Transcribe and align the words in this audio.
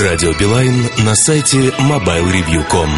Радио 0.00 0.32
Билайн 0.32 0.90
на 1.04 1.14
сайте 1.14 1.72
mobilereview.com. 1.78 2.90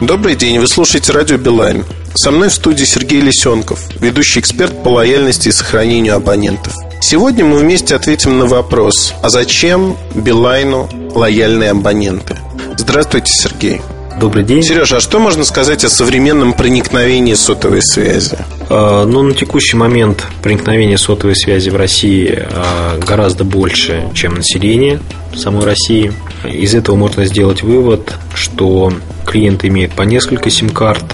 Добрый 0.00 0.34
день, 0.34 0.58
вы 0.58 0.66
слушаете 0.66 1.12
Радио 1.12 1.36
Билайн. 1.36 1.84
Со 2.16 2.32
мной 2.32 2.48
в 2.48 2.54
студии 2.54 2.82
Сергей 2.82 3.20
Лисенков, 3.20 3.78
ведущий 4.00 4.40
эксперт 4.40 4.82
по 4.82 4.88
лояльности 4.88 5.48
и 5.48 5.52
сохранению 5.52 6.16
абонентов. 6.16 6.74
Сегодня 7.00 7.44
мы 7.44 7.58
вместе 7.58 7.94
ответим 7.94 8.36
на 8.36 8.46
вопрос, 8.46 9.14
а 9.22 9.28
зачем 9.28 9.96
Билайну 10.12 10.88
лояльные 11.14 11.70
абоненты? 11.70 12.36
Здравствуйте, 12.76 13.32
Сергей. 13.32 13.80
Добрый 14.20 14.44
день. 14.44 14.62
Сережа, 14.62 14.98
а 14.98 15.00
что 15.00 15.18
можно 15.18 15.44
сказать 15.44 15.84
о 15.84 15.88
современном 15.88 16.52
проникновении 16.52 17.34
сотовой 17.34 17.82
связи? 17.82 18.36
А, 18.68 19.04
ну, 19.04 19.22
на 19.22 19.34
текущий 19.34 19.76
момент 19.76 20.26
проникновение 20.42 20.98
сотовой 20.98 21.34
связи 21.34 21.70
в 21.70 21.76
России 21.76 22.46
а, 22.50 22.98
гораздо 22.98 23.44
больше, 23.44 24.08
чем 24.14 24.34
население 24.34 25.00
самой 25.34 25.64
России. 25.64 26.12
Из 26.44 26.74
этого 26.74 26.96
можно 26.96 27.24
сделать 27.24 27.62
вывод, 27.62 28.14
что 28.34 28.92
клиенты 29.26 29.68
имеют 29.68 29.92
по 29.92 30.02
несколько 30.02 30.50
сим-карт, 30.50 31.04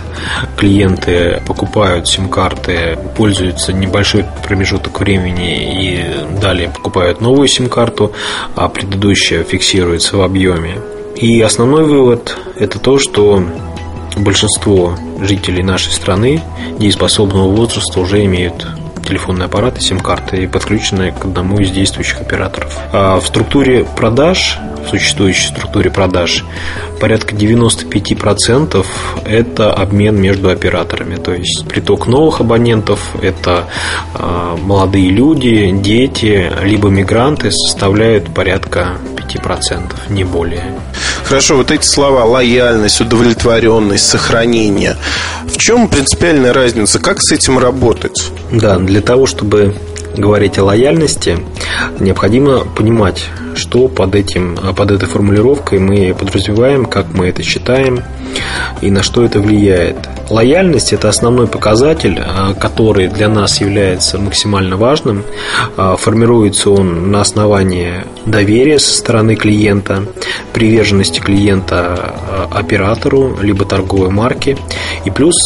клиенты 0.57 1.41
покупают 1.47 2.09
сим-карты, 2.09 2.99
пользуются 3.17 3.73
небольшой 3.73 4.25
промежуток 4.45 5.01
времени 5.01 5.93
и 5.93 6.41
далее 6.41 6.69
покупают 6.69 7.21
новую 7.21 7.49
сим-карту, 7.49 8.13
а 8.57 8.69
предыдущая 8.69 9.45
фиксируется 9.45 10.17
в 10.17 10.23
объеме. 10.23 10.79
И 11.19 11.41
основной 11.41 11.83
вывод– 11.83 12.39
это 12.57 12.79
то, 12.79 13.01
что 13.01 13.43
большинство 14.17 14.95
жителей 15.21 15.65
нашей 15.65 15.91
страны 15.91 16.41
дееспособного 16.79 17.51
возраста 17.51 17.99
уже 17.99 18.25
имеют 18.25 18.65
телефонный 19.05 19.47
аппарат 19.47 19.79
и 19.79 19.81
сим-карты, 19.81 20.47
подключенные 20.47 21.11
к 21.11 21.25
одному 21.25 21.59
из 21.59 21.73
действующих 21.73 22.21
операторов. 22.21 22.79
А 22.93 23.19
в 23.19 23.27
структуре 23.27 23.85
продаж, 23.85 24.61
в 24.87 24.91
существующей 24.91 25.49
структуре 25.49 25.91
продаж, 25.91 26.45
порядка 27.01 27.35
95% 27.35 28.87
это 29.25 29.73
обмен 29.73 30.21
между 30.21 30.51
операторами. 30.51 31.17
То 31.17 31.35
есть 31.35 31.67
приток 31.67 32.07
новых 32.07 32.41
абонентов– 32.41 33.17
это 33.23 33.65
а, 34.15 34.57
молодые 34.57 35.11
люди, 35.11 35.73
дети, 35.73 36.49
либо 36.63 36.91
мигранты 36.91 37.51
составляют 37.51 38.33
порядка 38.33 38.99
5%, 39.29 40.11
не 40.11 40.25
более. 40.25 40.65
Хорошо, 41.25 41.57
вот 41.57 41.71
эти 41.71 41.85
слова 41.85 42.25
лояльность, 42.25 43.01
удовлетворенность, 43.01 44.09
сохранение. 44.09 44.97
В 45.45 45.57
чем 45.59 45.89
принципиальная 45.89 46.53
разница? 46.53 46.99
Как 46.99 47.19
с 47.21 47.33
этим 47.33 47.59
работать? 47.59 48.31
Да, 48.51 48.79
для 48.79 49.01
того, 49.01 49.27
чтобы 49.27 49.75
говорить 50.17 50.59
о 50.59 50.65
лояльности, 50.65 51.39
необходимо 52.01 52.61
понимать, 52.65 53.27
что 53.69 53.89
под, 53.89 54.15
этим, 54.15 54.57
под 54.75 54.91
этой 54.91 55.07
формулировкой 55.07 55.79
мы 55.79 56.15
подразумеваем, 56.19 56.87
как 56.87 57.13
мы 57.13 57.27
это 57.27 57.43
считаем 57.43 58.03
и 58.81 58.91
на 58.91 59.03
что 59.03 59.25
это 59.25 59.41
влияет. 59.41 59.97
Лояльность– 60.31 60.93
это 60.95 61.09
основной 61.09 61.47
показатель, 61.47 62.19
а, 62.19 62.55
который 62.55 63.09
для 63.09 63.29
нас 63.29 63.61
является 63.61 64.19
максимально 64.19 64.77
важным. 64.77 65.25
А, 65.77 65.97
формируется 65.97 66.71
он 66.71 67.11
на 67.11 67.21
основании 67.21 68.05
доверия 68.25 68.79
со 68.79 68.97
стороны 68.97 69.37
клиента, 69.37 70.05
приверженности 70.53 71.21
клиента 71.21 72.15
а, 72.31 72.49
оператору, 72.51 73.39
либо 73.41 73.65
торговой 73.65 74.11
марке, 74.11 74.57
и 75.05 75.11
плюс 75.11 75.37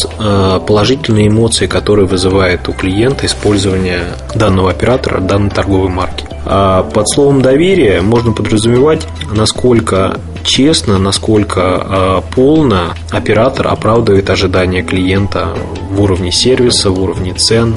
положительные 0.67 1.29
эмоции, 1.29 1.67
которые 1.67 2.07
вызывает 2.07 2.69
у 2.69 2.73
клиента 2.73 3.27
использование 3.27 4.05
данного 4.35 4.71
оператора, 4.71 5.21
данной 5.21 5.51
торговой 5.51 5.89
марки. 5.89 6.32
Под 6.45 7.09
словом 7.09 7.41
доверие 7.41 8.03
можно 8.03 8.33
подразумевать, 8.33 9.07
насколько 9.33 10.19
честно, 10.45 10.99
насколько 10.99 12.23
полно 12.35 12.95
оператор 13.11 13.69
оправдывает 13.69 14.29
ожидания 14.29 14.83
клиента 14.83 15.51
в 15.91 16.01
уровне 16.03 16.33
сервиса, 16.33 16.91
в 16.91 17.01
уровне 17.01 17.33
цен, 17.35 17.77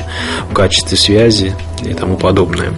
в 0.50 0.54
качестве 0.54 0.98
связи 0.98 1.54
и 1.84 1.94
тому 1.94 2.18
подобное. 2.18 2.74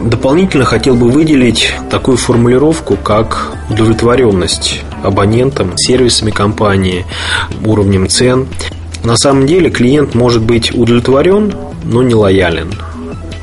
Дополнительно 0.00 0.64
хотел 0.64 0.94
бы 0.94 1.08
выделить 1.08 1.72
такую 1.90 2.16
формулировку, 2.16 2.96
как 2.96 3.56
удовлетворенность 3.68 4.82
абонентам, 5.02 5.72
сервисами 5.76 6.30
компании, 6.30 7.04
уровнем 7.64 8.08
цен. 8.08 8.48
На 9.04 9.16
самом 9.16 9.46
деле 9.46 9.70
клиент 9.70 10.14
может 10.14 10.42
быть 10.42 10.74
удовлетворен, 10.74 11.52
но 11.84 12.02
не 12.02 12.14
лоялен. 12.14 12.72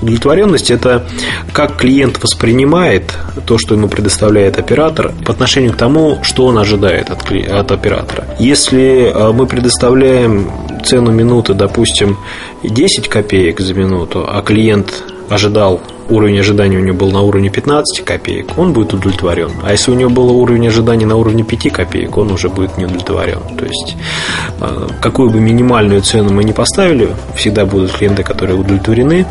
Удовлетворенность– 0.05 0.69
это 0.69 1.03
как 1.51 1.77
клиент 1.77 2.21
воспринимает 2.21 3.17
то, 3.47 3.57
что 3.57 3.73
ему 3.73 3.87
предоставляет 3.87 4.59
оператор, 4.59 5.11
по 5.25 5.31
отношению 5.31 5.73
к 5.73 5.77
тому, 5.77 6.19
что 6.21 6.45
он 6.45 6.59
ожидает 6.59 7.09
от, 7.09 7.31
от 7.31 7.71
оператора. 7.71 8.25
Если 8.37 9.11
а, 9.11 9.33
мы 9.33 9.47
предоставляем 9.47 10.51
цену 10.85 11.11
минуты, 11.11 11.55
допустим, 11.55 12.17
10 12.61 13.09
копеек 13.09 13.59
за 13.59 13.73
минуту, 13.73 14.23
а 14.29 14.43
клиент 14.43 14.93
ожидал 15.27 15.81
уровень 16.07 16.39
ожидания 16.39 16.77
у 16.77 16.81
него 16.81 16.97
был 16.97 17.11
на 17.11 17.21
уровне 17.21 17.49
15 17.49 18.05
копеек, 18.05 18.57
он 18.57 18.73
будет 18.73 18.93
удовлетворен. 18.93 19.49
А 19.63 19.71
если 19.71 19.89
у 19.89 19.95
него 19.95 20.11
был 20.11 20.29
уровень 20.29 20.67
ожидания 20.67 21.07
на 21.07 21.15
уровне 21.15 21.43
5 21.43 21.73
копеек, 21.73 22.15
он 22.15 22.31
уже 22.31 22.49
будет 22.49 22.77
не 22.77 22.85
удовлетворен. 22.85 23.39
То 23.57 23.65
есть, 23.65 23.97
а, 24.61 24.87
какую 25.01 25.31
бы 25.31 25.39
минимальную 25.39 26.03
цену 26.03 26.31
мы 26.31 26.43
ни 26.43 26.51
поставили, 26.51 27.09
всегда 27.35 27.65
будут 27.65 27.91
клиенты, 27.93 28.21
которые 28.21 28.59
удовлетворены, 28.59 29.25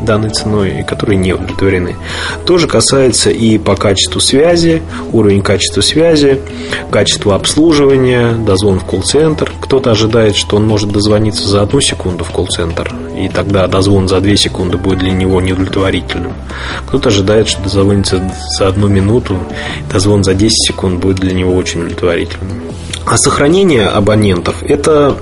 данной 0.00 0.30
ценой 0.30 0.80
и 0.80 0.82
которые 0.82 1.16
не 1.16 1.32
удовлетворены. 1.32 1.96
Тоже 2.44 2.66
касается 2.66 3.30
и 3.30 3.58
по 3.58 3.76
качеству 3.76 4.20
связи, 4.20 4.82
уровень 5.12 5.42
качества 5.42 5.80
связи, 5.80 6.40
качество 6.90 7.34
обслуживания, 7.34 8.32
дозвон 8.32 8.80
в 8.80 8.84
колл-центр. 8.84 9.52
Кто-то 9.60 9.90
ожидает, 9.90 10.36
что 10.36 10.56
он 10.56 10.66
может 10.66 10.90
дозвониться 10.90 11.46
за 11.46 11.62
одну 11.62 11.80
секунду 11.80 12.24
в 12.24 12.30
колл-центр, 12.30 12.92
и 13.16 13.28
тогда 13.28 13.66
дозвон 13.66 14.08
за 14.08 14.20
две 14.20 14.36
секунды 14.36 14.76
будет 14.76 14.98
для 14.98 15.12
него 15.12 15.40
неудовлетворительным. 15.40 16.32
Кто-то 16.86 17.08
ожидает, 17.08 17.48
что 17.48 17.62
дозвонится 17.62 18.30
за 18.58 18.68
одну 18.68 18.88
минуту, 18.88 19.38
дозвон 19.92 20.24
за 20.24 20.34
10 20.34 20.68
секунд 20.68 21.00
будет 21.00 21.16
для 21.16 21.32
него 21.32 21.54
очень 21.54 21.80
удовлетворительным. 21.80 22.62
А 23.04 23.16
сохранение 23.16 23.86
абонентов– 23.86 24.62
это 24.62 25.16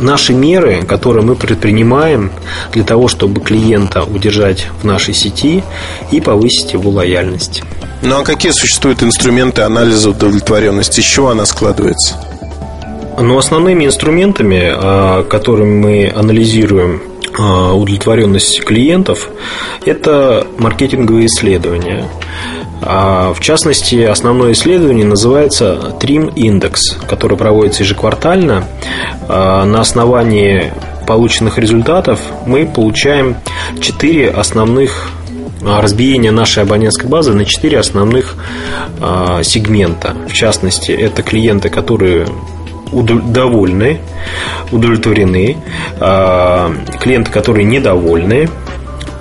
наши 0.00 0.32
меры, 0.32 0.82
которые 0.82 1.24
мы 1.24 1.34
предпринимаем 1.34 2.30
для 2.72 2.84
того, 2.84 3.08
чтобы 3.08 3.40
клиента 3.40 4.02
удержать 4.02 4.66
в 4.80 4.84
нашей 4.84 5.14
сети 5.14 5.62
и 6.10 6.20
повысить 6.20 6.72
его 6.72 6.90
лояльность. 6.90 7.62
Ну 8.02 8.20
а 8.20 8.22
какие 8.22 8.52
существуют 8.52 9.02
инструменты 9.02 9.62
анализа 9.62 10.10
удовлетворенности? 10.10 11.00
Из 11.00 11.06
чего 11.06 11.30
она 11.30 11.46
складывается? 11.46 12.16
Ну, 13.20 13.36
основными 13.36 13.84
инструментами, 13.84 14.70
а, 14.72 15.24
которыми 15.24 15.74
мы 15.74 16.12
анализируем 16.14 17.02
а, 17.36 17.74
удовлетворенность 17.74 18.64
клиентов, 18.64 19.30
это 19.84 20.46
маркетинговые 20.58 21.26
исследования. 21.26 22.08
А, 22.80 23.32
в 23.32 23.40
частности, 23.40 24.02
основное 24.02 24.52
исследование 24.52 25.04
называется 25.04 25.94
Trim 26.00 26.32
Index, 26.34 27.04
которое 27.08 27.36
проводится 27.36 27.82
ежеквартально. 27.82 28.64
А, 29.28 29.64
на 29.64 29.80
основании 29.80 30.72
полученных 31.06 31.58
результатов 31.58 32.20
мы 32.46 32.66
получаем 32.66 33.36
четыре 33.80 34.30
основных 34.30 35.10
а, 35.64 35.80
разбиения 35.80 36.30
нашей 36.30 36.62
абонентской 36.62 37.08
базы 37.08 37.32
на 37.32 37.44
четыре 37.44 37.78
основных 37.78 38.34
сегмента. 39.42 40.16
В 40.28 40.32
частности, 40.32 40.92
это 40.92 41.22
клиенты, 41.22 41.68
которые 41.68 42.26
довольны, 42.90 44.00
удовлетворены, 44.72 45.56
клиенты, 45.98 47.30
которые 47.30 47.64
недовольны, 47.64 48.48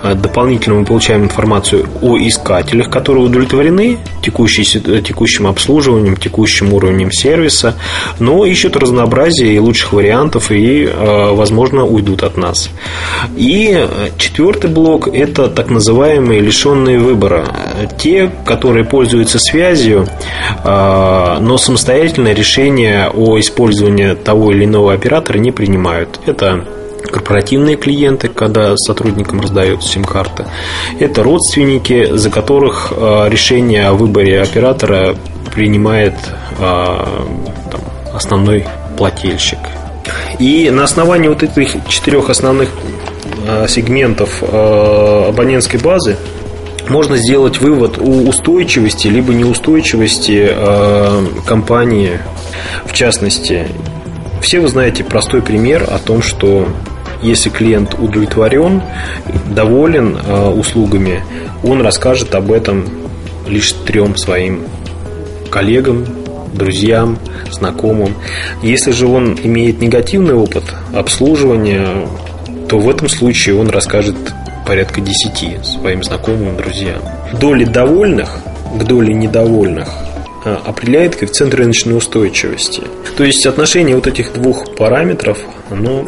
дополнительно 0.03 0.79
мы 0.79 0.85
получаем 0.85 1.23
информацию 1.23 1.87
о 2.01 2.17
искателях, 2.17 2.89
которые 2.89 3.25
удовлетворены 3.25 3.97
текущей, 4.21 4.63
текущим 5.01 5.47
обслуживанием, 5.47 6.17
текущим 6.17 6.73
уровнем 6.73 7.11
сервиса, 7.11 7.75
но 8.19 8.45
ищут 8.45 8.75
разнообразие 8.75 9.53
и 9.53 9.59
лучших 9.59 9.93
вариантов 9.93 10.51
и, 10.51 10.87
а, 10.87 11.33
возможно, 11.33 11.85
уйдут 11.85 12.23
от 12.23 12.37
нас. 12.37 12.69
И 13.35 13.87
четвертый 14.17 14.69
блок– 14.69 15.07
это 15.13 15.47
так 15.47 15.69
называемые 15.69 16.41
лишенные 16.41 16.99
выбора. 16.99 17.45
Те, 17.97 18.31
которые 18.45 18.85
пользуются 18.85 19.39
связью, 19.39 20.07
но 20.63 21.57
самостоятельное 21.57 22.33
решение 22.33 23.09
о 23.09 23.39
использовании 23.39 24.13
того 24.13 24.51
или 24.51 24.65
иного 24.65 24.93
оператора 24.93 25.37
не 25.37 25.51
принимают. 25.51 26.19
Это 26.25 26.65
корпоративные 27.03 27.75
клиенты, 27.75 28.27
когда 28.27 28.75
сотрудникам 28.77 29.41
раздаются 29.41 29.89
сим-карты. 29.89 30.45
Это 30.99 31.23
родственники, 31.23 32.15
за 32.15 32.29
которых 32.29 32.93
э, 32.95 33.29
решение 33.29 33.87
о 33.87 33.93
выборе 33.93 34.41
оператора 34.41 35.15
принимает 35.53 36.15
э, 36.59 37.05
там, 37.71 37.81
основной 38.13 38.65
плательщик. 38.97 39.59
И 40.39 40.69
на 40.71 40.83
основании 40.83 41.27
вот 41.27 41.43
этих 41.43 41.75
четырех 41.87 42.29
основных 42.29 42.69
э, 43.45 43.67
сегментов 43.67 44.43
абонентской 44.43 45.79
базы 45.79 46.17
можно 46.89 47.17
сделать 47.17 47.59
вывод 47.59 47.97
о 47.97 48.21
устойчивости 48.29 49.07
либо 49.07 49.33
неустойчивости 49.33 50.49
компании. 51.45 52.19
В 52.85 52.93
частности, 52.93 53.67
все 54.41 54.59
вы 54.59 54.67
знаете 54.67 55.03
простой 55.03 55.41
пример 55.41 55.85
о 55.89 55.99
том, 55.99 56.21
что 56.21 56.67
если 57.21 57.49
клиент 57.49 57.95
удовлетворен, 57.95 58.81
доволен 59.49 60.17
э, 60.17 60.49
услугами, 60.49 61.23
он 61.63 61.81
расскажет 61.81 62.35
об 62.35 62.51
этом 62.51 62.85
лишь 63.47 63.71
трем 63.71 64.15
своим 64.15 64.63
коллегам, 65.49 66.05
друзьям, 66.53 67.17
знакомым. 67.51 68.13
Если 68.61 68.91
же 68.91 69.07
он 69.07 69.37
имеет 69.41 69.81
негативный 69.81 70.35
опыт 70.35 70.63
обслуживания, 70.93 72.07
то 72.69 72.77
в 72.79 72.89
этом 72.89 73.09
случае 73.09 73.59
он 73.59 73.69
расскажет 73.69 74.15
порядка 74.65 75.01
10 75.01 75.65
своим 75.65 76.03
знакомым, 76.03 76.57
друзьям. 76.57 77.01
Доли 77.39 77.63
довольных 77.63 78.29
к 78.77 78.83
доле 78.83 79.13
недовольных 79.13 79.87
определяет 80.43 81.15
коэффициент 81.15 81.53
рыночной 81.53 81.97
устойчивости. 81.97 82.83
То 83.17 83.23
есть 83.23 83.45
отношение 83.45 83.95
вот 83.95 84.07
этих 84.07 84.33
двух 84.33 84.75
параметров, 84.75 85.39
оно 85.69 86.07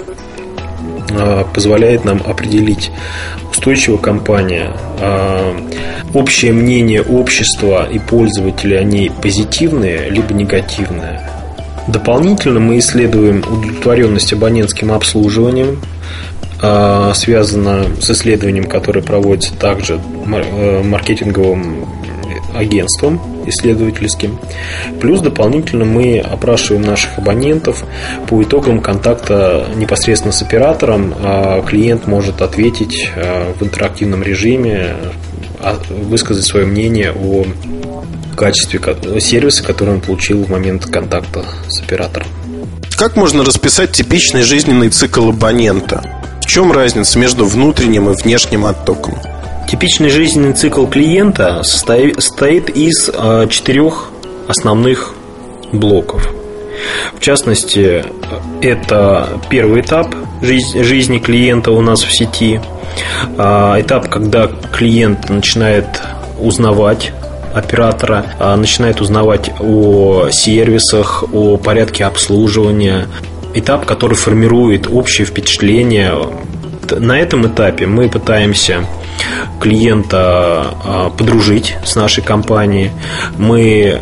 а, 1.11 1.43
позволяет 1.43 2.05
нам 2.05 2.21
определить, 2.25 2.91
устойчивая 3.51 3.97
компания, 3.97 4.71
а, 4.99 5.55
общее 6.13 6.53
мнение 6.53 7.01
общества 7.01 7.87
и 7.89 7.99
пользователей 7.99 8.77
о 8.77 8.83
ней 8.83 9.11
позитивное 9.21 10.09
либо 10.09 10.33
негативное. 10.33 11.29
Дополнительно 11.87 12.59
мы 12.59 12.79
исследуем 12.79 13.39
удовлетворенность 13.39 14.31
абонентским 14.33 14.91
обслуживанием, 14.91 15.79
а, 16.61 17.13
связано 17.15 17.85
с 18.01 18.11
исследованием, 18.11 18.65
которое 18.65 19.01
проводится 19.01 19.53
также 19.55 19.95
э, 19.95 20.83
маркетинговым 20.83 21.87
агентством 22.53 23.19
исследовательским. 23.49 24.39
Плюс 25.01 25.21
дополнительно 25.21 25.85
мы 25.85 26.19
опрашиваем 26.19 26.83
наших 26.83 27.17
абонентов 27.17 27.83
по 28.27 28.41
итогам 28.41 28.81
контакта 28.81 29.67
непосредственно 29.75 30.31
с 30.31 30.41
оператором. 30.41 31.13
А 31.21 31.61
клиент 31.61 32.07
может 32.07 32.41
ответить 32.41 33.09
э, 33.15 33.53
в 33.59 33.63
интерактивном 33.63 34.23
режиме, 34.23 34.95
а, 35.61 35.77
высказать 35.89 36.45
свое 36.45 36.65
мнение 36.65 37.11
о 37.11 37.45
качестве 38.37 38.79
сервиса, 39.19 39.63
который 39.63 39.95
он 39.95 40.01
получил 40.01 40.43
в 40.45 40.49
момент 40.49 40.85
контакта 40.85 41.43
с 41.67 41.81
оператором. 41.81 42.27
Как 42.97 43.15
можно 43.15 43.43
расписать 43.43 43.91
типичный 43.91 44.41
жизненный 44.43 44.89
цикл 44.89 45.29
абонента? 45.29 46.03
В 46.41 46.45
чем 46.45 46.71
разница 46.71 47.19
между 47.19 47.45
внутренним 47.45 48.09
и 48.09 48.13
внешним 48.13 48.65
оттоком? 48.65 49.17
Типичный 49.69 50.10
жизненный 50.10 50.54
цикл 50.54 50.88
клиента 50.88 51.62
состоит 51.62 52.69
из 52.71 53.07
а, 53.13 53.45
четырех 53.45 54.10
основных 54.48 55.13
блоков. 55.71 56.27
В 57.13 57.19
частности, 57.19 58.04
это 58.63 59.30
первый 59.48 59.81
этап 59.81 60.16
жизни 60.42 61.19
клиента 61.19 61.69
у 61.69 61.81
нас 61.81 62.01
в 62.01 62.12
сети. 62.12 62.60
А, 63.38 63.80
этап, 63.80 64.10
когда 64.10 64.48
клиент 64.48 65.30
начинает 65.30 65.86
узнавать 66.39 67.12
оператора, 67.54 68.25
а, 68.39 68.56
начинает 68.56 69.01
узнавать 69.01 69.51
о 69.60 70.30
сервисах, 70.31 71.25
о 71.31 71.57
порядке 71.57 72.06
обслуживания. 72.06 73.06
Этап, 73.54 73.86
который 73.86 74.16
формирует 74.16 74.88
общее 74.92 75.27
впечатление. 75.27 76.16
На 76.89 77.19
этом 77.19 77.45
этапе 77.45 77.86
мы 77.86 78.10
пытаемся 78.10 78.88
клиента 79.60 80.74
а, 80.83 81.10
подружить 81.10 81.75
с 81.86 81.95
нашей 81.95 82.24
компанией. 82.24 82.92
Мы 83.38 84.00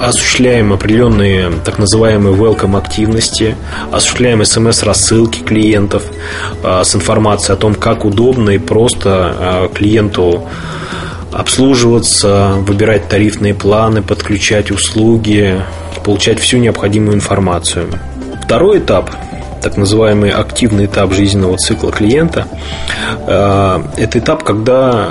осуществляем 0.00 0.72
определенные 0.72 1.50
так 1.64 1.78
называемые 1.78 2.36
welcome 2.36 2.78
активности, 2.78 3.56
осуществляем 3.90 4.44
смс-рассылки 4.44 5.40
клиентов 5.40 6.04
а, 6.62 6.84
с 6.84 6.94
информацией 6.94 7.54
о 7.54 7.56
том, 7.56 7.74
как 7.74 8.04
удобно 8.04 8.50
и 8.50 8.58
просто 8.58 9.70
клиенту 9.74 10.44
обслуживаться, 11.32 12.54
выбирать 12.58 13.08
тарифные 13.08 13.54
планы, 13.54 14.02
подключать 14.02 14.70
услуги, 14.70 15.60
получать 16.04 16.40
всю 16.40 16.58
необходимую 16.58 17.14
информацию. 17.14 17.86
Второй 18.42 18.78
этап 18.78 19.10
так 19.60 19.76
называемый 19.76 20.30
активный 20.30 20.86
этап 20.86 21.12
жизненного 21.12 21.56
цикла 21.56 21.92
клиента. 21.92 22.46
Э, 23.26 23.80
это 23.96 24.18
этап, 24.18 24.44
когда 24.44 25.10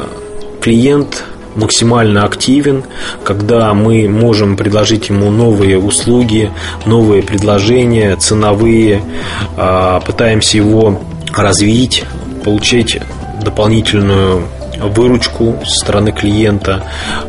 клиент 0.62 1.24
максимально 1.56 2.24
активен, 2.24 2.84
когда 3.24 3.74
мы 3.74 4.08
можем 4.08 4.56
предложить 4.56 5.10
ему 5.10 5.32
новые 5.32 5.80
услуги, 5.80 6.52
новые 6.86 7.24
предложения, 7.24 8.16
ценовые, 8.16 9.02
э, 9.58 10.00
пытаемся 10.06 10.58
его 10.58 11.02
развить, 11.36 12.04
получить 12.44 13.00
дополнительную 13.44 14.44
выручку 14.80 15.58
со 15.66 15.86
стороны 15.86 16.12
клиента, 16.12 16.84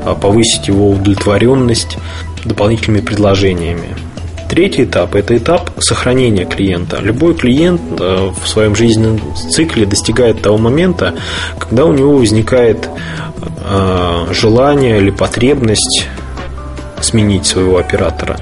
э, 0.04 0.14
повысить 0.20 0.68
его 0.68 0.90
удовлетворенность 0.90 1.96
дополнительными 2.44 3.00
предложениями. 3.00 4.07
Третий 4.48 4.84
этап– 4.84 5.14
это 5.16 5.36
этап 5.36 5.70
сохранения 5.78 6.46
клиента. 6.46 6.98
Любой 7.02 7.34
клиент 7.34 7.80
э, 8.00 8.30
в 8.30 8.48
своем 8.48 8.74
жизненном 8.74 9.20
цикле 9.34 9.84
достигает 9.84 10.40
того 10.40 10.56
момента, 10.56 11.14
когда 11.58 11.84
у 11.84 11.92
него 11.92 12.16
возникает 12.16 12.88
э, 12.88 14.26
желание 14.32 14.98
или 14.98 15.10
потребность 15.10 16.06
сменить 17.02 17.46
своего 17.46 17.76
оператора. 17.76 18.38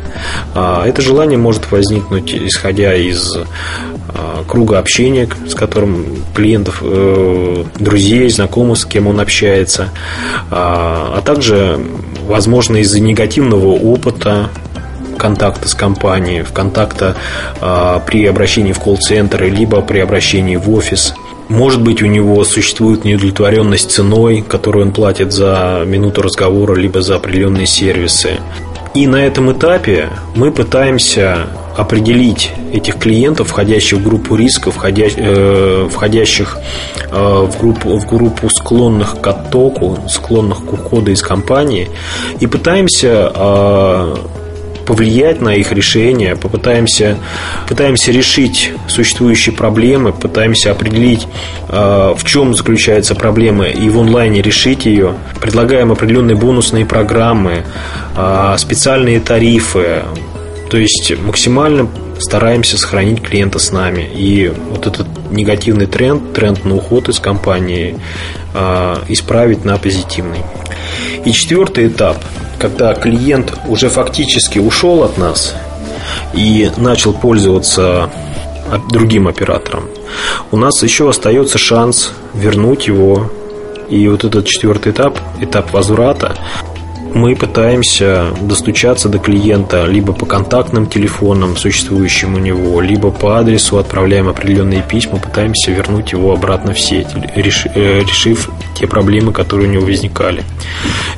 А, 0.55 0.87
это 0.87 1.03
желание 1.03 1.39
может 1.39 1.71
возникнуть, 1.71 2.33
исходя 2.35 2.95
из 2.95 3.37
э, 3.37 3.45
круга 4.47 4.79
общения, 4.79 5.29
с 5.47 5.55
которым 5.55 6.07
клиентов, 6.35 6.83
друзей, 7.79 8.29
знакомых, 8.31 8.79
с 8.79 8.85
кем 8.85 9.09
он 9.09 9.21
общается, 9.21 9.91
а, 10.51 11.17
а 11.19 11.21
также, 11.21 11.79
возможно, 12.27 12.77
из-за 12.77 13.01
негативного 13.01 13.73
опыта, 13.73 14.51
контакта 15.17 15.69
с 15.69 15.75
компанией, 15.75 16.43
в 16.43 16.53
контакта 16.53 17.17
э, 17.61 18.01
при 18.07 18.27
обращении 18.27 18.73
в 18.73 18.81
колл-центр, 18.81 19.45
либо 19.45 19.81
при 19.83 19.99
обращении 20.01 20.57
в 20.57 20.71
офис. 20.71 21.15
Может 21.49 21.83
быть, 21.83 22.03
у 22.03 22.07
него 22.07 22.43
существует 22.45 23.05
неудовлетворенность 23.05 23.91
ценой, 23.91 24.45
которую 24.47 24.87
он 24.87 24.93
платит 24.93 25.33
за 25.33 25.85
минуту 25.87 26.23
разговора, 26.23 26.75
либо 26.75 27.03
за 27.03 27.17
определенные 27.17 27.67
сервисы. 27.67 28.41
И 28.95 29.07
на 29.07 29.17
этом 29.17 29.53
этапе 29.53 30.09
мы 30.35 30.51
пытаемся 30.51 31.47
определить 31.77 32.51
этих 32.73 32.99
клиентов, 32.99 33.49
входящих 33.49 33.99
в 33.99 34.03
группу 34.03 34.35
риска, 34.37 34.71
э, 34.71 35.89
входящих 35.93 36.59
э, 37.11 37.47
в 37.51 37.59
группу, 37.59 37.99
в 37.99 38.07
группу 38.07 38.49
склонных 38.49 39.21
к 39.21 39.27
оттоку, 39.27 39.99
склонных 40.09 40.65
к 40.65 40.73
уходу 40.73 41.13
из 41.13 41.23
компании, 41.23 41.91
и 42.41 42.47
пытаемся 42.47 43.31
э, 43.35 44.17
повлиять 44.87 45.41
на 45.41 45.55
их 45.55 45.73
решение, 45.73 46.37
попытаемся 46.37 47.19
пытаемся 47.69 48.13
решить 48.13 48.73
существующие 48.89 49.55
проблемы, 49.55 50.13
пытаемся 50.13 50.71
определить, 50.71 51.27
э, 51.69 52.15
в 52.17 52.25
чем 52.25 52.55
заключается 52.55 53.15
проблема, 53.15 53.67
и 53.67 53.89
в 53.89 53.99
онлайне 53.99 54.41
решить 54.43 54.87
ее. 54.87 55.15
Предлагаем 55.41 55.93
определенные 55.93 56.37
бонусные 56.37 56.87
программы, 56.87 57.65
э, 58.17 58.55
специальные 58.59 59.21
тарифы, 59.21 60.03
то 60.71 60.79
есть 60.79 61.13
максимально 61.21 61.89
стараемся 62.19 62.79
сохранить 62.79 63.23
клиента 63.23 63.59
с 63.59 63.73
нами. 63.73 64.09
И 64.15 64.53
вот 64.71 64.87
этот 64.87 65.07
негативный 65.31 65.87
тренд, 65.87 66.33
тренд 66.33 66.65
на 66.65 66.77
уход 66.77 67.09
из 67.09 67.21
компании, 67.21 67.97
исправить 69.09 69.65
на 69.65 69.79
позитивный. 69.79 70.43
И 71.25 71.33
четвертый 71.33 71.89
этап– 71.89 72.17
когда 72.59 72.95
клиент 72.95 73.53
уже 73.69 73.89
фактически 73.89 74.59
ушел 74.59 75.05
от 75.05 75.19
нас 75.19 75.55
и 76.35 76.71
начал 76.77 77.13
пользоваться 77.13 78.11
другим 78.91 79.29
оператором, 79.29 79.89
у 80.51 80.57
нас 80.57 80.83
еще 80.83 81.09
остается 81.09 81.59
шанс 81.59 82.13
вернуть 82.35 82.87
его. 82.87 83.31
И 83.89 84.09
вот 84.09 84.25
этот 84.25 84.47
четвертый 84.47 84.91
этап, 84.91 85.19
этап 85.41 85.73
возврата, 85.73 86.37
мы 87.17 87.35
пытаемся 87.35 88.27
достучаться 88.43 89.09
до 89.09 89.19
клиента 89.19 89.87
либо 89.87 90.13
по 90.13 90.27
контактным 90.27 90.87
телефонам, 90.87 91.57
существующим 91.57 92.35
у 92.35 92.39
него, 92.39 92.81
либо 92.83 93.11
по 93.11 93.39
адресу 93.39 93.79
отправляем 93.79 94.29
определенные 94.29 94.83
письма, 94.83 95.19
пытаемся 95.19 95.71
вернуть 95.71 96.13
его 96.13 96.33
обратно 96.33 96.75
в 96.75 96.79
сеть, 96.79 97.09
э, 97.15 98.01
решив 98.01 98.51
те 98.79 98.87
проблемы, 98.87 99.33
которые 99.33 99.71
у 99.71 99.73
него 99.73 99.87
возникали. 99.87 100.45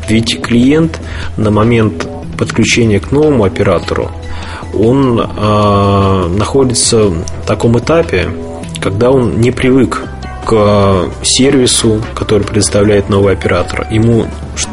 Ведь 0.08 0.40
клиент 0.40 1.00
на 1.36 1.50
момент 1.50 2.08
подключения 2.38 3.00
к 3.00 3.10
новому 3.10 3.42
оператору, 3.42 4.12
он 4.72 5.20
э, 5.20 6.28
находится 6.38 7.08
в 7.08 7.24
таком 7.44 7.76
этапе, 7.76 8.28
когда 8.80 9.10
он 9.10 9.40
не 9.40 9.50
привык 9.50 10.04
к 10.48 11.10
сервису, 11.22 12.00
который 12.14 12.42
предоставляет 12.42 13.10
новый 13.10 13.34
оператор. 13.34 13.86
Ему 13.90 14.26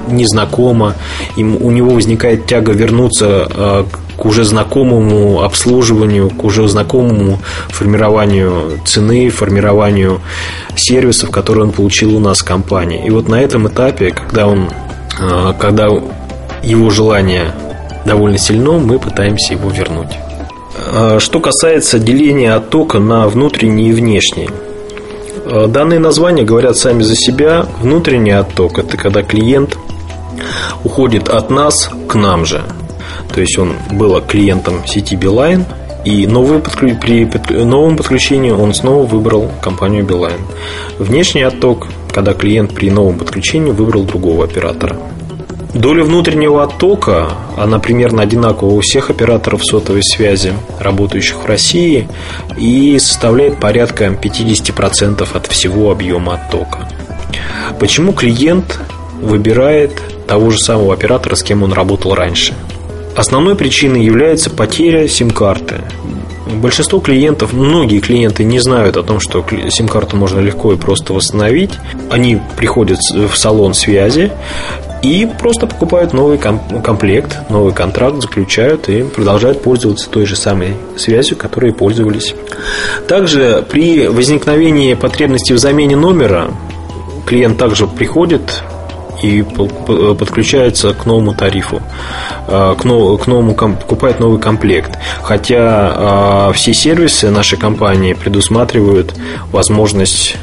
незнакомо, 0.08 0.96
ему, 1.36 1.58
у 1.60 1.70
него 1.70 1.90
возникает 1.90 2.46
тяга 2.46 2.72
вернуться 2.72 3.46
э, 3.54 3.84
к 4.16 4.26
уже 4.26 4.46
знакомому 4.46 5.42
обслуживанию, 5.42 6.30
к 6.30 6.46
уже 6.46 6.66
знакомому 6.70 7.40
формированию 7.68 8.80
цены, 8.86 9.30
формированию 9.30 10.22
сервисов, 10.78 11.30
которые 11.30 11.66
он 11.66 11.72
получил 11.74 12.16
у 12.16 12.20
нас 12.22 12.40
в 12.40 12.46
компании. 12.46 13.06
И 13.06 13.10
вот 13.10 13.28
на 13.28 13.42
этом 13.42 13.68
этапе, 13.68 14.12
когда 14.12 14.48
он, 14.48 14.70
э, 15.20 15.54
когда 15.60 15.88
его 16.64 16.90
желание 16.90 17.52
довольно 18.06 18.38
сильно, 18.38 18.80
мы 18.80 18.98
пытаемся 18.98 19.56
его 19.56 19.70
вернуть. 19.70 20.14
Э, 20.94 21.18
что 21.20 21.42
касается 21.42 22.00
деления 22.00 22.56
оттока 22.56 23.00
на 23.00 23.28
внутренний 23.28 23.90
и 23.90 23.92
внешний. 23.92 24.48
Э, 25.46 25.68
данные 25.68 26.00
названия 26.00 26.44
говорят 26.44 26.76
сами 26.76 27.04
за 27.04 27.16
себя. 27.16 27.68
Внутренний 27.80 28.32
отток– 28.32 28.80
это 28.80 28.98
когда 28.98 29.22
клиент 29.22 29.78
уходит 30.84 31.30
от 31.30 31.52
нас 31.52 31.92
к 32.08 32.16
нам 32.16 32.46
же. 32.46 32.64
То 33.32 33.42
есть 33.42 33.58
он 33.60 33.74
был 33.92 34.20
клиентом 34.22 34.86
сети 34.88 35.16
Beeline, 35.16 35.66
и 36.04 36.26
новый 36.26 36.60
при 36.60 37.26
новом 37.64 37.96
подключении 37.96 38.52
он 38.52 38.74
снова 38.74 39.06
выбрал 39.06 39.52
компанию 39.62 40.04
Beeline. 40.04 40.42
Внешний 40.98 41.44
отток, 41.44 41.88
когда 42.12 42.34
клиент 42.34 42.74
при 42.74 42.90
новом 42.90 43.20
подключении 43.20 43.72
выбрал 43.72 44.04
другого 44.04 44.46
оператора. 44.46 44.98
Доля 45.76 46.06
внутреннего 46.06 46.64
оттока, 46.64 47.32
она 47.58 47.80
примерно 47.80 48.22
одинакова 48.22 48.72
у 48.72 48.80
всех 48.80 49.10
операторов 49.10 49.62
сотовой 49.62 50.04
связи, 50.04 50.54
работающих 50.80 51.44
в 51.44 51.46
России, 51.46 52.08
и 52.58 52.98
составляет 52.98 53.60
порядка 53.60 54.06
50% 54.06 55.28
от 55.34 55.48
всего 55.48 55.92
объема 55.92 56.36
оттока. 56.36 56.88
Почему 57.78 58.14
клиент 58.14 58.80
выбирает 59.22 60.02
того 60.28 60.50
же 60.50 60.60
самого 60.60 60.94
оператора, 60.94 61.36
с 61.36 61.44
кем 61.44 61.62
он 61.62 61.74
работал 61.74 62.16
раньше? 62.16 62.54
Основной 63.18 63.56
причиной 63.56 64.02
является 64.02 64.50
потеря 64.50 65.10
сим-карты. 65.10 65.82
Большинство 66.48 67.02
клиентов, 67.02 67.52
многие 67.52 68.00
клиенты 68.00 68.46
не 68.46 68.60
знают 68.60 68.96
о 68.96 69.04
том, 69.04 69.20
что 69.20 69.44
сим-карту 69.70 70.16
можно 70.16 70.40
легко 70.40 70.72
и 70.72 70.78
просто 70.78 71.12
восстановить. 71.12 71.72
Они 72.10 72.40
приходят 72.56 73.00
в 73.00 73.36
салон 73.36 73.74
связи 73.74 74.32
и 75.02 75.30
просто 75.40 75.68
покупают 75.68 76.14
новый 76.14 76.38
комплект, 76.38 77.50
новый 77.50 77.74
контракт, 77.74 78.22
заключают 78.22 78.90
и 78.90 79.04
продолжают 79.04 79.62
пользоваться 79.62 80.10
той 80.10 80.26
же 80.26 80.36
самой 80.36 80.76
связью, 80.98 81.38
которой 81.38 81.74
пользовались. 81.74 82.34
Также 83.08 83.66
при 83.70 84.08
возникновении 84.08 84.94
потребности 84.94 85.54
в 85.54 85.60
замене 85.60 85.96
номера 85.96 86.50
клиент 87.26 87.58
также 87.58 87.88
приходит 87.88 88.64
и 89.22 89.44
подключается 89.44 90.94
к 90.94 91.06
новому 91.06 91.34
тарифу, 91.34 91.82
а, 92.48 92.76
к 92.76 92.84
новому, 92.84 93.54
покупает 93.54 94.20
новый 94.20 94.40
комплект. 94.40 94.98
Хотя 95.22 95.94
а, 95.96 96.52
все 96.54 96.74
сервисы 96.74 97.30
нашей 97.30 97.58
компании 97.58 98.14
предусматривают 98.14 99.14
возможность 99.52 100.36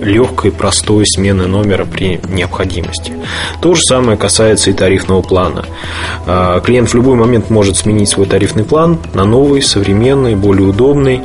легкой, 0.00 0.50
простой 0.52 1.06
смены 1.06 1.46
номера 1.46 1.84
при 1.84 2.20
необходимости. 2.28 3.12
То 3.60 3.74
же 3.74 3.82
самое 3.82 4.16
касается 4.16 4.70
и 4.70 4.74
тарифного 4.74 5.22
плана. 5.22 5.64
А, 6.26 6.60
клиент 6.60 6.90
в 6.90 6.94
любой 6.94 7.16
момент 7.16 7.50
может 7.50 7.76
сменить 7.76 8.08
свой 8.08 8.26
тарифный 8.26 8.64
план 8.64 8.98
на 9.14 9.24
новый, 9.24 9.62
современный, 9.62 10.34
более 10.34 10.68
удобный, 10.68 11.22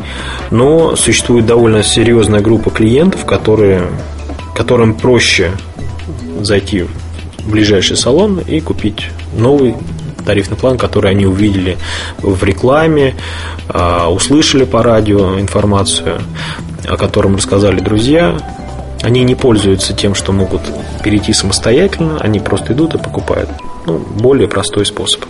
но 0.52 0.96
существует 0.96 1.46
довольно 1.46 1.84
серьезная 1.84 2.42
группа 2.42 2.70
клиентов, 2.70 3.26
которые, 3.26 3.88
которым 4.56 4.94
проще 4.94 5.52
зайти 6.42 6.84
в 6.84 7.52
ближайший 7.52 7.98
салон 7.98 8.40
и 8.40 8.60
купить 8.60 9.08
новый 9.36 9.76
тарифный 10.26 10.58
план, 10.58 10.78
который 10.78 11.12
они 11.12 11.26
увидели 11.26 11.78
в 12.20 12.44
рекламе, 12.44 13.16
а, 13.68 14.12
услышали 14.12 14.64
по 14.64 14.84
радио 14.84 15.40
информацию, 15.40 16.22
о 16.90 16.98
котором 16.98 17.36
рассказали 17.36 17.80
друзья, 17.80 18.36
они 19.02 19.24
не 19.24 19.36
пользуются 19.36 19.94
тем, 19.94 20.16
что 20.16 20.34
могут 20.34 20.62
перейти 21.04 21.32
самостоятельно, 21.32 22.18
они 22.20 22.40
просто 22.40 22.74
идут 22.74 22.96
и 22.96 22.98
покупают. 22.98 23.50
Ну, 23.86 23.98
более 23.98 24.48
простой 24.48 24.86
способ. 24.86 25.24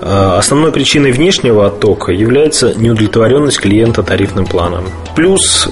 А, 0.00 0.38
основной 0.38 0.70
причиной 0.70 1.10
внешнего 1.10 1.66
оттока 1.66 2.12
является 2.12 2.74
неудовлетворенность 2.74 3.58
клиента 3.58 4.02
тарифным 4.02 4.46
планом. 4.46 4.84
Плюс 5.16 5.68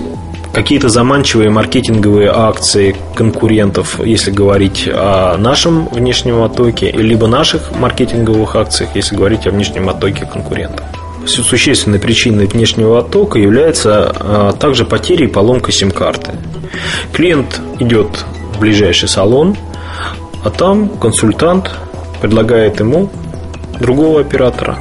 какие-то 0.52 0.88
заманчивые 0.88 1.50
маркетинговые 1.50 2.30
акции 2.30 2.96
конкурентов, 3.14 4.00
если 4.04 4.30
говорить 4.30 4.88
о 4.90 5.36
нашем 5.36 5.86
внешнем 5.88 6.42
оттоке, 6.42 6.90
либо 6.90 7.26
наших 7.26 7.72
маркетинговых 7.78 8.56
акциях, 8.56 8.90
если 8.94 9.16
говорить 9.16 9.46
о 9.46 9.50
внешнем 9.50 9.88
оттоке 9.88 10.26
конкурентов. 10.26 10.84
Существенной 11.26 11.98
причиной 11.98 12.46
внешнего 12.46 12.98
оттока 12.98 13.38
является 13.38 14.14
а, 14.14 14.52
также 14.52 14.84
потеря 14.84 15.24
и 15.24 15.28
поломка 15.28 15.72
сим-карты. 15.72 16.32
Клиент 17.12 17.60
идет 17.78 18.24
в 18.54 18.60
ближайший 18.60 19.08
салон, 19.08 19.56
а 20.44 20.50
там 20.50 20.88
консультант 20.88 21.70
предлагает 22.20 22.80
ему 22.80 23.10
другого 23.80 24.20
оператора. 24.20 24.78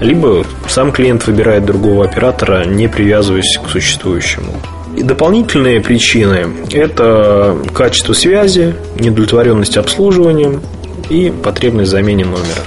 Либо 0.00 0.44
сам 0.68 0.92
клиент 0.92 1.26
выбирает 1.26 1.64
другого 1.64 2.04
оператора, 2.04 2.64
не 2.64 2.88
привязываясь 2.88 3.58
к 3.58 3.68
существующему. 3.68 4.52
И 4.96 5.02
дополнительные 5.02 5.80
причины– 5.80 6.46
это 6.72 7.56
качество 7.74 8.12
связи, 8.12 8.74
недовлетворенность 8.98 9.76
обслуживанием 9.76 10.62
и 11.10 11.32
потребность 11.42 11.88
в 11.88 11.92
замене 11.92 12.24
номера. 12.24 12.62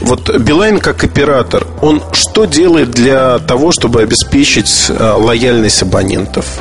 Вот 0.00 0.36
Билайн 0.38 0.78
как 0.78 1.04
оператор, 1.04 1.66
он 1.82 2.02
что 2.12 2.44
делает 2.44 2.90
для 2.90 3.38
того, 3.38 3.72
чтобы 3.72 4.02
обеспечить 4.02 4.86
э, 4.88 5.12
лояльность 5.16 5.82
абонентов? 5.82 6.60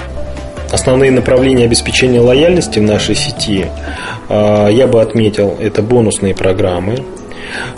Основные 0.71 1.11
направления 1.11 1.65
обеспечения 1.65 2.19
лояльности 2.19 2.79
в 2.79 2.83
нашей 2.83 3.15
сети 3.15 3.67
э, 4.29 4.69
я 4.71 4.87
бы 4.87 5.01
отметил 5.01 5.55
это 5.59 5.81
бонусные 5.81 6.35
программы, 6.35 7.03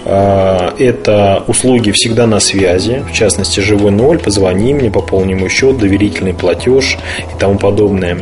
э, 0.06 0.70
это 0.80 1.44
услуги 1.48 1.92
всегда 1.92 2.26
на 2.26 2.40
связи, 2.40 3.04
в 3.10 3.14
частности, 3.14 3.60
живой 3.60 3.92
ноль, 3.92 4.18
позвони 4.18 4.74
мне, 4.74 4.90
пополни 4.90 5.36
мой 5.36 5.50
счет, 5.50 5.78
доверительный 5.78 6.34
платеж 6.34 6.98
и 7.20 7.40
тому 7.40 7.58
подобное. 7.58 8.20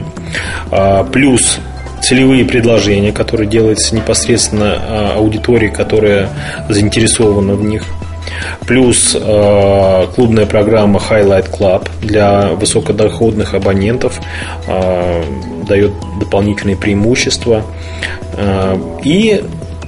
Плюс 1.13 1.59
целевые 2.01 2.45
предложения, 2.45 3.11
которые 3.11 3.47
делаются 3.47 3.95
непосредственно 3.95 4.75
а, 4.77 5.13
аудитории, 5.17 5.69
которая 5.69 6.29
заинтересована 6.69 7.55
в 7.55 7.63
них. 7.63 7.83
Плюс 8.65 9.15
э, 9.19 10.07
клубная 10.13 10.45
программа 10.45 10.99
Highlight 10.99 11.49
Club 11.49 11.89
для 12.01 12.49
высокодоходных 12.49 13.53
абонентов 13.53 14.19
э, 14.67 15.23
дает 15.67 15.93
дополнительные 16.19 16.75
преимущества. 16.75 17.63
Э, 18.33 18.77
и 19.03 19.43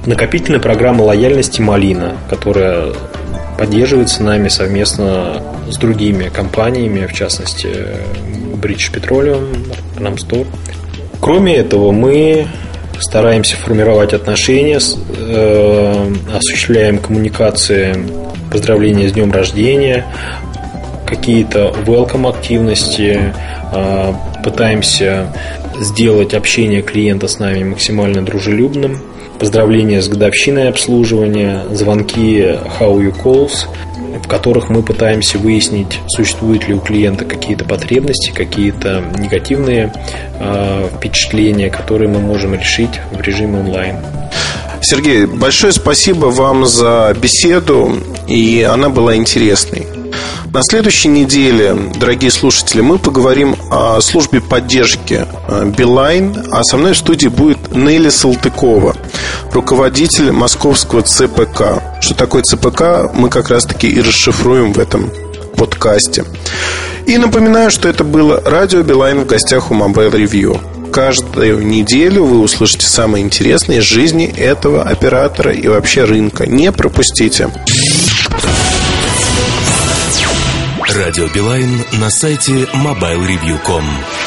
накопительная 0.05 0.59
программа 0.61 1.03
лояльности 1.03 1.61
Малина, 1.61 2.15
которая 2.29 2.93
поддерживается 3.57 4.23
нами 4.23 4.47
совместно 4.47 5.43
с 5.69 5.77
другими 5.77 6.29
компаниями, 6.29 7.05
в 7.05 7.13
частности 7.13 7.67
British 8.55 8.91
Petroleum, 8.93 9.75
Ramstore 9.97 10.47
Кроме 11.21 11.55
этого, 11.55 11.91
мы 11.91 12.47
стараемся 12.99 13.57
формировать 13.57 14.13
отношения, 14.13 14.79
э, 14.79 16.13
осуществляем 16.33 16.97
коммуникации, 16.99 17.95
поздравления 18.51 19.09
с 19.09 19.13
днем 19.13 19.31
рождения, 19.31 20.05
какие-то 21.05 21.73
welcome 21.85 22.29
активности, 22.29 23.33
э, 23.73 24.13
пытаемся 24.43 25.33
сделать 25.79 26.33
общение 26.33 26.81
клиента 26.81 27.27
с 27.27 27.39
нами 27.39 27.63
максимально 27.63 28.23
дружелюбным, 28.23 29.01
поздравления 29.39 30.01
с 30.01 30.07
годовщиной 30.07 30.69
обслуживания, 30.69 31.63
звонки 31.71 32.39
how 32.79 32.97
you 32.97 33.13
calls– 33.23 33.67
в 34.23 34.27
которых 34.27 34.69
мы 34.69 34.83
пытаемся 34.83 35.37
выяснить, 35.37 35.99
существуют 36.07 36.67
ли 36.67 36.73
у 36.73 36.79
клиента 36.79 37.25
какие-то 37.25 37.65
потребности, 37.65 38.31
какие-то 38.31 39.03
негативные 39.17 39.93
э, 40.39 40.89
впечатления, 40.95 41.69
которые 41.69 42.09
мы 42.09 42.19
можем 42.19 42.53
решить 42.53 43.01
в 43.11 43.21
режиме 43.21 43.59
онлайн. 43.59 43.97
Сергей, 44.81 45.25
большое 45.25 45.73
спасибо 45.73 46.27
вам 46.27 46.65
за 46.65 47.15
беседу, 47.21 47.97
и 48.27 48.61
она 48.63 48.89
была 48.89 49.15
интересной. 49.15 49.98
На 50.51 50.63
следующей 50.63 51.09
неделе, 51.09 51.75
дорогие 51.99 52.31
слушатели, 52.31 52.81
мы 52.81 52.97
поговорим 52.97 53.55
о 53.69 54.01
службе 54.01 54.41
поддержки 54.41 55.27
э, 55.47 55.71
Билайн, 55.77 56.35
а 56.51 56.63
со 56.63 56.75
мной 56.75 56.93
в 56.93 56.97
студии 56.97 57.27
будет 57.27 57.71
Нелли 57.71 58.09
Салтыкова, 58.09 58.95
руководитель 59.53 60.31
московского 60.31 61.03
ЦПК. 61.03 61.83
Что 62.01 62.15
такое 62.15 62.41
ЦПК, 62.41 63.13
мы 63.13 63.29
как 63.29 63.49
раз-таки 63.49 63.87
и 63.87 64.01
расшифруем 64.01 64.73
в 64.73 64.79
этом 64.79 65.11
подкасте. 65.55 66.25
И 67.05 67.19
напоминаю, 67.19 67.69
что 67.69 67.87
это 67.87 68.03
было 68.03 68.41
радио 68.43 68.81
Билайн 68.81 69.19
в 69.19 69.27
гостях 69.27 69.69
у 69.69 69.75
Mobile 69.75 70.11
Review. 70.11 70.59
Каждую 70.91 71.63
неделю 71.63 72.23
вы 72.25 72.39
услышите 72.39 72.87
самое 72.87 73.23
интересное 73.23 73.77
из 73.77 73.83
жизни 73.83 74.25
этого 74.25 74.81
оператора 74.81 75.53
и 75.53 75.67
вообще 75.67 76.05
рынка. 76.05 76.47
Не 76.47 76.71
пропустите. 76.71 77.51
Радио 80.95 81.27
Билайн 81.27 81.85
на 81.99 82.09
сайте 82.09 82.65
mobilereview.com 82.65 84.18